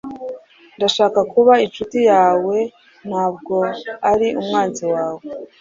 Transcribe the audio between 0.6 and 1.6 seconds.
Ndashaka kuba